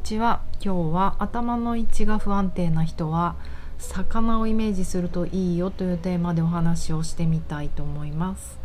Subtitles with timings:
[0.00, 0.40] ちは。
[0.62, 3.36] 今日は頭の位置が不安定な人は
[3.78, 8.58] 魚をイメージするといいよというテーマでお話をしてみたいと思います。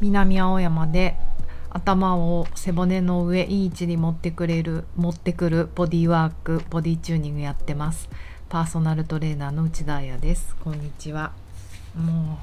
[0.00, 1.16] 南青山で
[1.70, 8.08] 頭を背骨の上いい位置に持ってくれる持ってくるボディワークボディチューニングやってます。
[8.48, 10.54] パーソナルトレーナーの内田彩です。
[10.56, 11.32] こんにちは。
[11.96, 12.38] も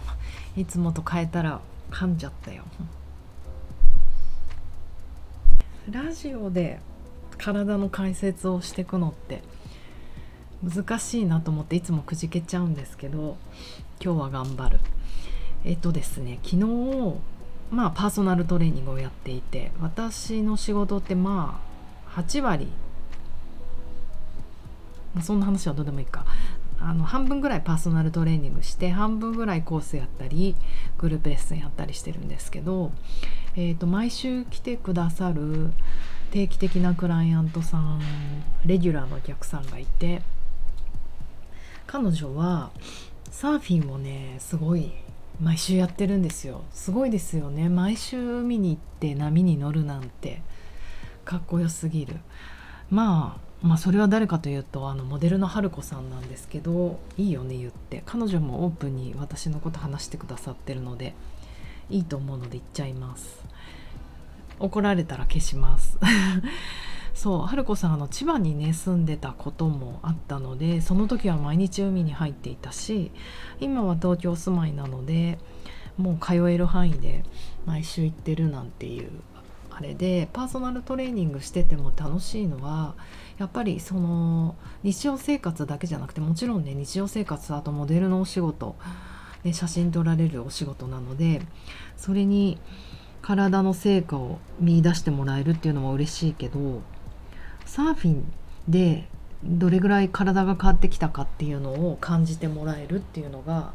[0.58, 1.60] ういつもと変えたら
[1.92, 2.64] 噛んじゃったよ。
[5.90, 6.80] ラジオで
[7.40, 9.42] 体の解説をしていくのって
[10.64, 13.38] 難しいなと思っていつもくじけちゃうんですけど
[14.04, 14.80] 今日は頑張る。
[15.66, 17.16] えっとですね昨日
[17.72, 21.62] まあパーソナルトレーニングをやっていて私の仕事ってま
[22.16, 22.68] あ8割
[25.14, 26.26] まそんな話はどうでもいいか。
[26.82, 30.56] あの半分ぐらいパーソナルトレーニングして半分ぐらいコースやったり
[30.98, 32.94] グループレッスンやったりしてるんですけど、
[33.58, 35.74] えーと、毎週来てくださる
[36.30, 38.02] 定期的なクライアントさん
[38.66, 40.22] レギュラーのお客さんがいて
[41.88, 42.70] 彼女は
[43.32, 44.92] サーフィンをねすごい
[45.42, 46.64] 毎週やってるんですよ。
[46.74, 47.70] すごいですよね。
[47.70, 50.42] 毎週見に行って波に乗るなんて
[51.24, 52.18] かっこよすぎる。
[52.90, 58.04] まあまあそれは誰かというとあのモデルの春子さんなんですけどいいよね言って。
[58.06, 61.16] 彼女もオープンに私のこと話してくださってるので
[61.90, 63.42] いいと思うので言っちゃいます。
[64.60, 65.98] 怒られたら消します。
[67.14, 73.12] そう春子さんあの千葉にね住んでたこともあったのでその時は毎日海に入っていたし
[73.60, 75.38] 今は東京住まいなので
[75.98, 77.26] もう通える範囲で
[77.66, 79.10] 毎週行ってるなんていう
[79.70, 82.96] あれでパーソナルトレーニングしてても楽しいのは
[83.38, 88.76] やっぱりその日常生活だけじゃなくてもちろんね日常生活あとモデルのお仕事
[89.44, 91.42] で写真撮られるお仕事なので
[91.96, 92.60] それに
[93.30, 96.82] 体の成果を見いだしてもらえるっていうのも嬉しいけど
[97.64, 98.34] サーフィン
[98.68, 99.08] で
[99.44, 103.74] どれぐらい体が変わってきたかっていうのを感じてもらえるっていうのが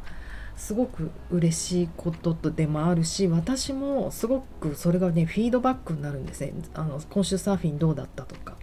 [0.57, 6.53] すごく嬉しいことでもあるし私もすごくそれがねフィードバックになるんですね。
[6.75, 8.57] あの今週サーフィンどうだったとか。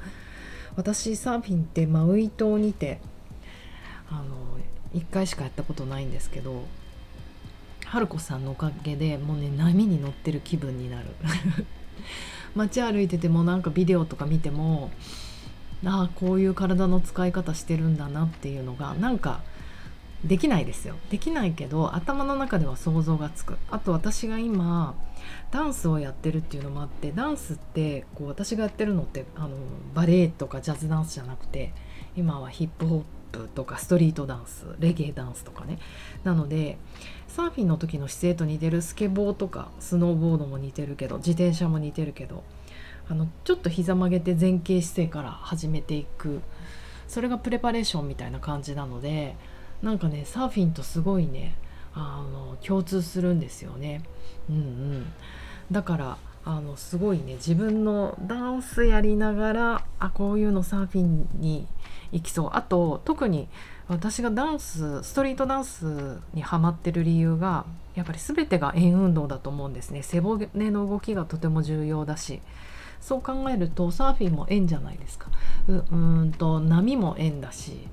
[0.75, 2.99] 私サーフィンってマウイ島にて
[4.09, 6.63] あの1回しかやったことないんですけど
[7.91, 11.07] 春子さんのおかげでもうね波に乗ってる気分になる。
[12.55, 14.91] 街歩いててもなんかビデオとか見ても
[15.85, 19.41] ああこういう体の使い方してるんだなっていうのがなんか
[20.23, 20.95] できないですよ。
[21.09, 23.57] できないけど頭の中では想像がつく。
[23.69, 24.95] あと私が今
[25.51, 29.49] ダンスをやってるっていうのもあってダンスってこう私がやってるのってあの
[29.93, 31.73] バレエとかジャズダンスじゃなくて
[32.15, 35.79] 今はヒップホップとかストリートダンスレゲエダンスとかね。
[36.23, 36.77] なので
[37.27, 42.43] サーフィンの時の姿勢と似てるスケボーとかスノーボードも似てるけど自転車も似てるけど
[43.09, 46.41] あのちょっと膝曲げて前傾姿勢から始めていく。
[47.07, 49.35] それがプレパレーションみたいな感じなので
[49.81, 51.55] なんかねサーフィンとすごいね
[51.93, 54.01] あの共通するんですよね。
[54.49, 55.05] うんうん、
[55.69, 61.67] だからあのすごいね自分のダンスやりながらあこういうのサーフィンに
[62.11, 62.49] 行きそう。
[62.53, 63.47] あと特に
[63.87, 70.03] 私がダンスストリートダンスにハマってる理由がやっぱり全てが円運動だと思うんですね。
[70.03, 72.41] 背骨の動きがとても重要だし。
[73.01, 75.27] そう考えるとサーフィンも円じゃないですか。
[75.67, 77.87] ううんと波も円だし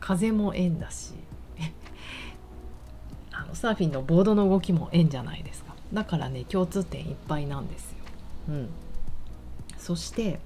[0.00, 1.12] 風も円だし。
[3.32, 5.74] あのサーフィンのボードの動きも円じゃないですか。
[5.92, 7.98] だからね共通点いっぱいなんですよ。
[8.48, 8.68] うん、
[9.76, 10.40] そして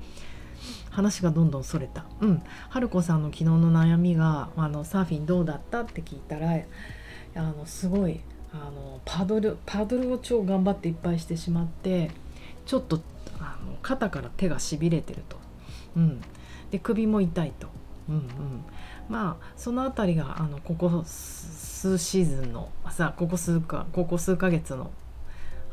[0.91, 2.05] 話がどんどんそれた。
[2.21, 6.57] うん、春子さんの昨日の悩みがあのサーフィンどうだったって聞いたら
[7.37, 8.21] あのすごい
[8.53, 12.11] あのパドルパドルを超頑張っていっぱいしてしまって
[12.67, 13.01] ちょっと
[13.41, 15.37] あの肩から手がしびれてると。
[15.97, 16.21] うん、
[16.71, 17.69] で首も痛いと。
[18.09, 18.25] うんうん、
[19.09, 24.91] まあその辺りがあのここ数シーズンのさここ数かここ数ヶ月の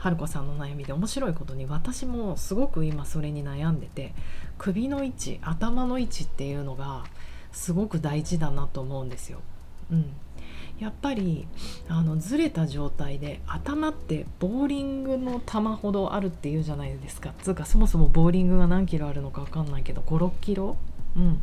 [0.02, 4.16] 春子さんの悩みで面白いことに私もすごく今それに悩んでて
[4.58, 7.04] 首の位置頭の位置っていうのが
[7.52, 9.42] すごく大事だなと思うんですよ。
[9.92, 10.06] うん、
[10.80, 11.48] やっぱり
[11.88, 20.78] あのずれた状態で頭ってボーリングの球ほどあるっていうじゃないですかつうかそもそもボーリングが何キロあるのか分かんないけど56キロ
[21.16, 21.42] うん、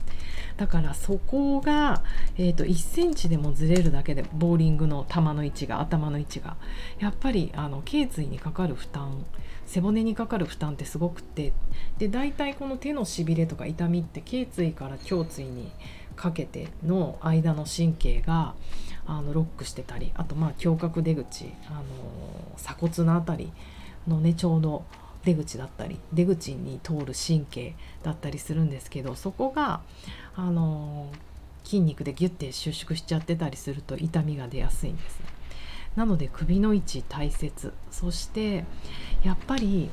[0.57, 2.03] だからそこが、
[2.37, 6.57] えーと、1センチでもずれるだけでボーリングの球の位置が頭の位置が。
[6.99, 9.25] やっぱりあの頸椎にかかる負担
[9.69, 11.53] 背骨にかかる負担ってすごくて
[11.99, 15.71] で大体この手のしびれとか痛みって頸椎から胸椎に
[16.17, 18.55] かけての間の神経が
[19.07, 21.83] あのロックしてたりあとまあ胸郭出口あの
[22.57, 23.53] 鎖骨の辺り
[24.09, 24.85] のねちょうど
[25.25, 29.81] 出口だったり出口に通る神経だったりするんですけどそこが
[30.37, 31.11] あの
[31.65, 35.27] 筋肉でギュッて収縮しちゃってたりすると痛みが出やすいんですね。
[35.97, 37.73] なので首の位置大切。
[37.91, 38.65] そして
[39.23, 39.91] やっぱり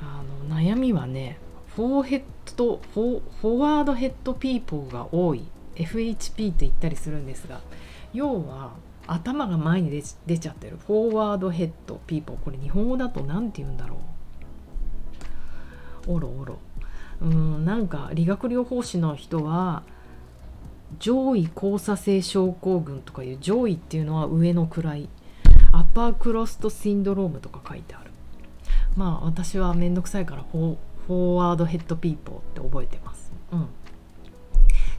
[0.00, 1.38] あの悩みはね
[1.74, 2.22] フォーヘッ
[2.56, 5.44] ドフォフォワードヘッドピーポーが多い。
[5.74, 7.60] FHP って言ったりするんですが
[8.14, 8.72] 要は
[9.06, 12.36] 頭が前に出ちゃってる forward head people。
[12.42, 13.98] これ日本語だと何て言うんだろう。
[16.06, 16.58] おろおろ。
[17.20, 19.82] うんなんか理学療法士の人は
[20.98, 25.08] 上位交差性症候群とかいう上位っていうのは上の位。
[25.72, 28.10] アッパークロストシンドロームとか書いてある。
[28.96, 30.76] まあ私は面倒くさいからフォ
[31.06, 33.68] フォワードヘッドピーポーって覚えてます、うん、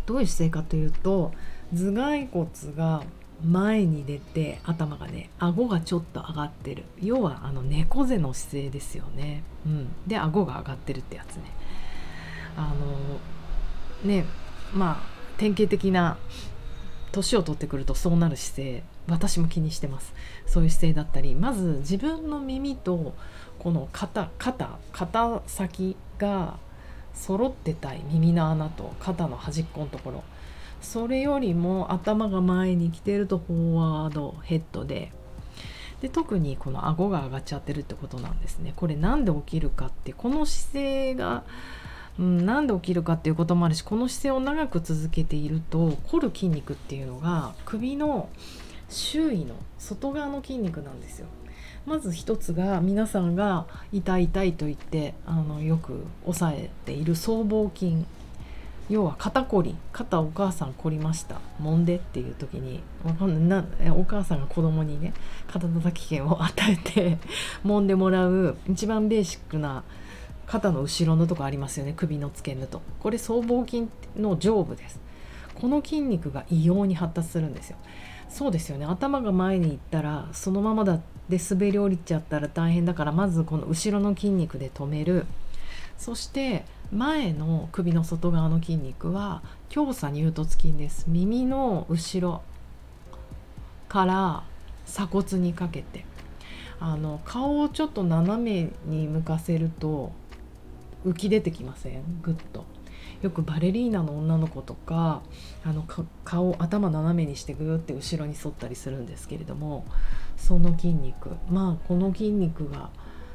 [0.06, 1.34] どういう姿勢かというと
[1.74, 3.04] 頭蓋骨が
[3.46, 6.84] 前に出て頭がね顎がちょっと上がってる。
[7.02, 11.44] 要はあの猫背の姿勢ですよね、うん、で顎が上がってるってやつね。
[12.56, 12.74] あ
[14.04, 14.26] のね
[14.74, 16.18] まあ典型的な
[17.12, 20.14] 年を取ってくるとそうなる姿勢私も気にしてます。
[20.46, 23.14] そういう姿勢だったりまず自分の耳と
[23.60, 26.58] この肩肩肩先が
[27.14, 30.24] 揃ってたい耳の穴と肩の端っこのところ
[30.88, 35.12] それよりも頭が前に来てるとフォワードヘッドで。
[36.02, 38.72] で特にこの顎が上がっちゃってるってことなんですね。
[38.76, 41.44] これ何で起きるかってこの姿勢が、
[42.20, 48.30] うん、何で起きるかっていうこともあるしこの姿勢を長く続けていると凝る筋肉っていうのが首の
[48.88, 51.28] 周囲の外側の筋肉なんですよ。
[51.86, 58.06] まず一つが皆さんが痛い痛いと言ってあのよく押さえている僧帽筋。
[58.90, 61.42] 要は肩こり肩お母さん凝りました。
[61.62, 63.64] 揉んでっていう時にわかんない。
[63.84, 65.14] なお母さんが子供にね
[65.48, 67.18] 肩叩き券を与えて
[67.66, 69.84] 揉んでもらう一番ベーシックな
[70.46, 71.94] 肩の後ろのとこありますよね。
[71.96, 72.82] 首の付け根と。
[73.02, 75.00] これ僧帽筋の上部です。
[75.56, 77.78] この筋肉が異様に発達するんですよ。
[78.30, 78.86] そうですよね。
[78.86, 85.26] 頭が前に行ったらそのままだで滑り降りちゃったら大変だからまずこの後ろの筋肉で止める。
[85.98, 91.06] そして前の首の外側の筋肉は強鎖乳突筋です。
[91.08, 92.42] 耳の後ろ
[93.90, 94.44] から
[94.86, 96.06] 鎖骨にかけて。
[96.80, 100.12] あの顔をちょっと斜めに向かせると
[101.08, 102.04] 浮き出てきません？
[102.22, 102.66] ぐっと。
[103.24, 105.24] よくバレリーナの女の子とか
[105.66, 105.84] あの
[106.24, 109.86] 顔頭斜めにしてグーって後ろに反ったりするんですけれども
[110.38, 111.32] その筋肉。
[111.50, 112.92] まあこの筋肉が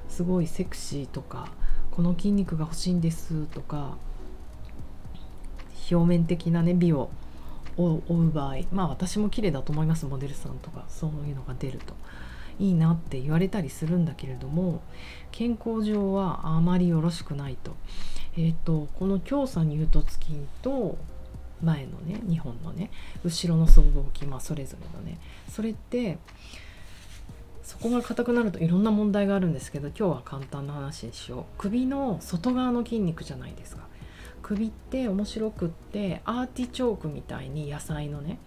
[0.08, 1.48] すごいセクシーとか
[1.92, 3.96] この筋肉が欲しいんですとか
[5.90, 7.10] 表面的なね美を
[7.76, 11.94] 追う場合まあ私も綺麗だと思いますモデルさんとかそういうのが出ると。
[12.58, 14.82] いいなって言われたりするんだけれども
[15.30, 17.74] 健康上はあまりよろしくないと。
[18.36, 20.96] えーと、この強鎖乳突筋と
[21.62, 22.90] 前のね2本のね
[23.24, 25.18] 後ろの僧帽筋、まあ、それぞれのね
[25.48, 26.18] それって
[27.62, 31.44] そこが硬くなるといろんな問題があるんですけど今日は簡単な話にしよう。
[31.58, 33.82] 首の外側の筋肉じゃないですか。
[34.42, 38.38] 首って面白くってアーティチョークみたいに野菜のね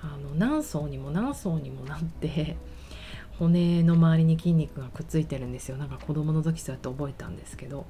[0.00, 2.56] あの何層にも何層にもなって
[3.38, 5.76] 骨の周りに筋肉がくっついてるんですよ。
[5.76, 7.86] なんか子供の時そうやって覚えたんですけど。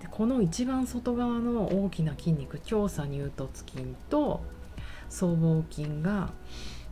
[0.00, 4.42] でこの一番外側の大きな筋肉強鎖乳突筋と
[5.08, 6.30] 僧帽筋が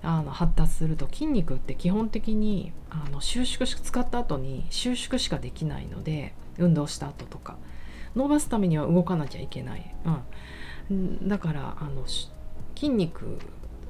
[0.09, 7.57] あの発達すると筋肉って基本的にあの収縮使った後に収縮しかできないので運動した後とか
[8.15, 9.95] 伸ばすためには動かなきゃいけない、
[10.89, 12.05] うん、だからあの
[12.77, 13.39] 筋肉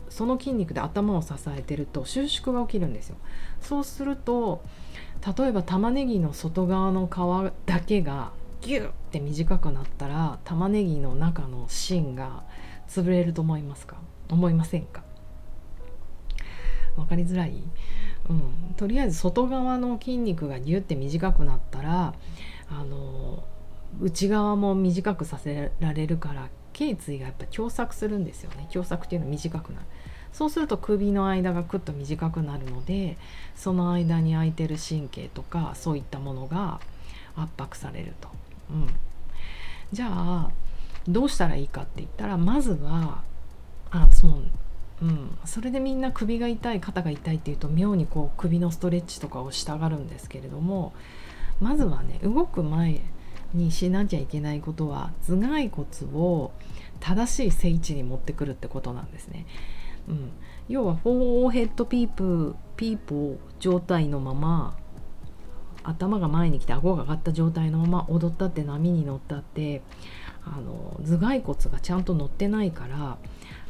[0.09, 3.17] その筋肉で頭を支えてると収縮が起きるんですよ。
[3.61, 4.63] そうすると
[5.37, 8.33] 例えば玉ねぎの外側の皮だけが
[8.63, 12.45] ギュッて短くなったら玉ねぎの中の芯が
[12.89, 13.97] 潰れると思いますか？
[14.31, 15.03] 思いませんか？
[16.97, 17.63] 分かりづらい、
[18.29, 22.15] うん、とりあえず外側の筋肉がギュッて短くなったら
[22.69, 23.45] あの
[24.01, 28.69] 内側も短くさせられるから頸椎がやっぱ狭窄するんですよね。
[28.71, 29.87] 狭窄っていうのは短くなる。
[30.33, 33.17] そうすると首の間がクッと短くなるので
[33.55, 36.79] その間に空いてる神経とかそういったものが
[37.37, 38.29] 圧迫されると。
[38.71, 38.89] うん、
[39.93, 40.51] じゃあ
[41.09, 43.23] どうしたらいいかって言ったらまずは
[43.91, 44.33] あそう。
[45.03, 50.95] うん、それでみんな首が痛い肩が痛いっていうと妙にこう首のストレッチとかをしたがるんですけれども
[51.61, 53.03] まずはね動く前
[53.53, 56.53] にしなきゃいけないことは頭蓋骨を
[57.01, 59.47] 正しい正位置に持ってくるってことなんですね。
[60.09, 60.31] うん、
[60.69, 64.77] 要は forehead peop people 状態のまま
[65.83, 69.83] 頭が前に来て顎が上がった状態のまま踊ったって波に乗ったって
[70.45, 73.19] あの頭蓋骨がちゃんと乗ってないから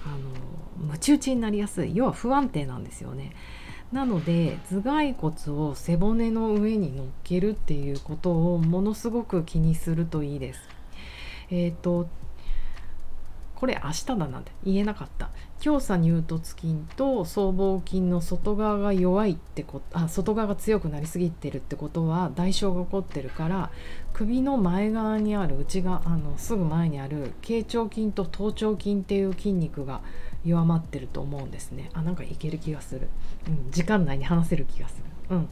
[0.06, 3.32] あのムチ打ちになりやすい要は不安定なんですよね。
[3.92, 10.60] なので頭蓋骨を背骨の上に乗っけるっていうことをものすごく気にするといいです。
[11.50, 12.08] えっ、ー、と
[13.56, 15.30] これ明日だなんて言えなかった。
[15.58, 23.70] 強鎖乳突筋と僧帽筋の外側が弱いってことあ外側が強くなりすぎてるってことは代償が起こってるから
[24.12, 30.02] 首の前側にある内側あのすぐ前にある頸腸筋と頭頂筋っていう筋肉が
[30.44, 31.90] 弱まってると思うんですね。
[31.94, 33.08] あなんかいける気がする、
[33.48, 35.36] うん、時間内に話せる気がする。
[35.36, 35.48] うん。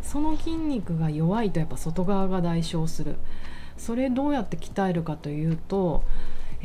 [0.00, 3.16] その筋肉が弱いとやっぱ外側が代償する。
[3.76, 6.04] それどうやって鍛えるかというと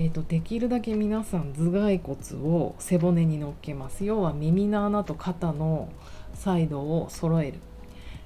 [0.02, 5.90] えーと、できるだけ皆さん頭蓋骨を背骨に乗っけます要は耳の穴と肩の
[6.34, 7.60] サイドを揃える。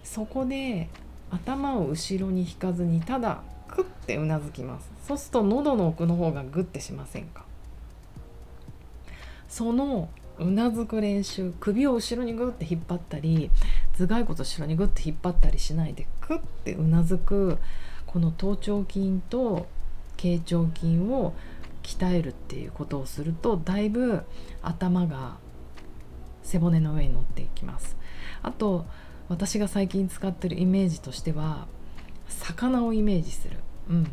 [0.04, 0.88] そこで
[1.32, 4.92] 頭を後ろに引かずにただクッてうなずきます。
[5.08, 7.44] そうすると喉の奥の方がグッてしませんか？
[9.50, 13.50] そのうなずく練習首を後ろにグッて引っ張ったり
[13.98, 17.58] 頭蓋骨を後ろにグッて引っ張ったりしないでクッてうなずく
[18.06, 19.66] この頭頂筋と
[20.18, 21.34] 頸腸筋を
[21.84, 24.24] 鍛えるっていうことをするとだいぶ
[24.62, 25.38] 頭が
[26.42, 27.96] 背骨の上に乗っていきます。
[28.42, 28.86] あと
[29.30, 31.68] 私が最近使ってるイメージとしては
[32.28, 33.58] 魚をイメージする、
[33.90, 34.12] うん、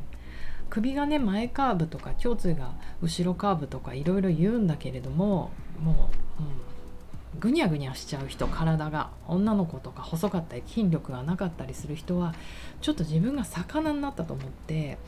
[0.69, 2.73] 首がね前カーブとか胸椎が
[3.03, 5.50] 後ろカーブとかいろいろ言うんだけれども
[5.83, 12.35] もう、うん、ぐにゃぐにゃしちゃう人体が女の子とか細かったり筋力がなかったりする人は
[12.81, 14.99] ちょっと自分が魚になったと思って、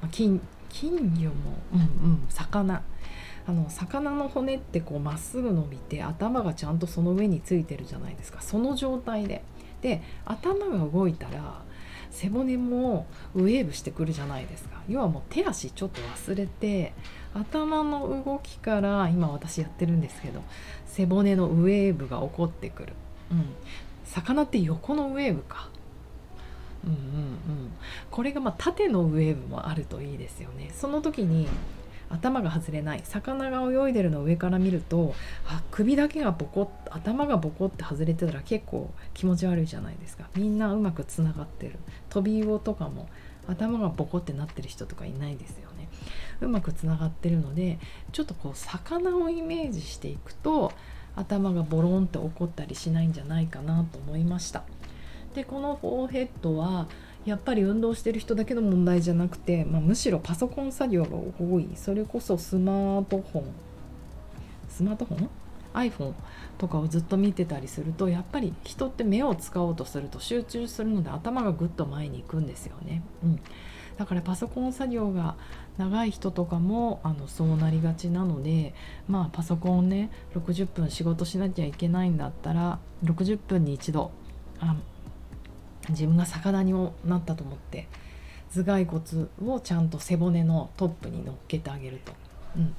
[0.00, 1.34] まあ、筋金魚も
[1.74, 1.82] うんう
[2.14, 2.26] ん。
[2.30, 2.82] 魚。
[3.46, 8.40] あの魚の骨ってこうまっすぐ伸びて頭がちゃんとその上についてるじゃないですか。
[8.40, 9.42] その状態で。
[9.82, 11.62] で頭が動いたら
[12.10, 14.82] 背骨もウェーブしてくるじゃないですか。
[14.88, 16.92] 要はもう手足ちょっと忘れて
[17.34, 20.42] 頭の動きから今私やってるんですけど
[20.86, 22.92] 背骨のウェーブが起こってくる、
[23.30, 23.46] うん、
[24.04, 25.68] 魚って横のウェーブか
[26.84, 27.72] うんうん
[28.10, 30.70] これがまあ縦のウェーブもあるといいですよね。
[30.74, 31.48] その時に
[32.08, 33.02] 頭が外れない。
[33.04, 35.14] 魚が泳いでるのを上から見ると
[35.46, 40.28] あ首だけがボコッ頭がボコって外れてたら結構気持ち悪いじゃないですか。
[40.34, 41.78] みんなうまくつながってる。
[42.08, 43.08] 飛び魚とかも
[43.46, 45.88] 頭がボコってなってる人とかいないですよね。
[46.40, 47.78] うまくつながってるので
[48.12, 50.72] ちょっとこう魚をイメージしていくと
[51.14, 54.64] 頭がボロンって起こったりしないんじゃないかなと思いました。
[55.34, 56.88] でこのフォーヘッドは
[57.24, 61.68] やっぱり運動してる人だけの問題じゃなくて、まあ、むしろパソコン作業が多い。
[61.76, 63.44] それこそスマートフォン。
[64.68, 65.30] スマートフォン
[65.74, 66.14] ？iPhone
[66.58, 73.02] とかをずっと見てたりするとやっぱり人って目を使おうとすると集中するので頭がぐっと前に行くんですよね。
[73.22, 73.40] うん、
[73.96, 75.36] だからパソコン作業が
[75.78, 78.74] 長い人とかもあのそうなりがちなので
[79.08, 84.10] まあパソコンね60分仕事しなきゃいけないんだったら60分に一度
[84.58, 84.74] あ
[85.88, 86.72] 自分が魚に
[87.04, 87.88] なったと思って
[88.54, 92.12] 頭蓋骨をちゃんと背骨のトップに乗っけてあげると。
[92.56, 92.74] うん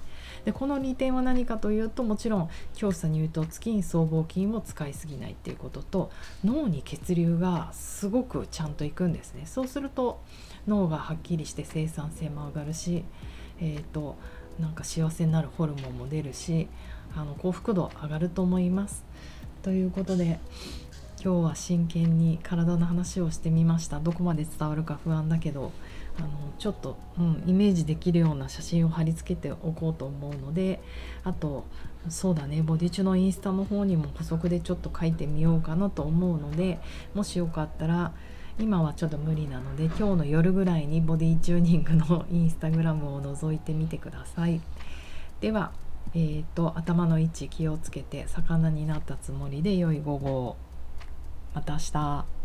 [0.45, 6.11] でこの2点は何かというともちろん強鎖乳突筋僧帽筋を使いすぎないっていうことと
[6.43, 10.19] 脳に血流がすごくちゃんといくんですねそうすると
[10.67, 13.03] 脳がはっきりして生産性も上がるし
[13.61, 14.17] えーと、
[14.59, 16.67] なんか幸せになるホルモンも出るし
[17.15, 19.05] あの幸福度上がると思います。
[19.61, 20.39] ということで
[21.23, 25.71] 今日は真剣に体の話をしてみましたどこまで伝わるか不安だけど
[26.17, 30.81] あのちょっと、うん、イメージできるような写真を貼り付けておこうと思うので
[31.23, 31.67] あと
[32.09, 36.79] そうだねボディチュのインスタの方にも補足でちょっと書いてみようかなと思うので
[37.13, 38.13] もしよかったら
[38.57, 44.59] 今はちょっと無理なので今日の夜ぐらいにボディチューニングのインスタグラムを覗いてみてください。
[45.39, 45.71] では
[46.13, 50.57] えーと、頭の位置気をつけて魚になったつもりで良い午後を。
[51.53, 52.40] また明日。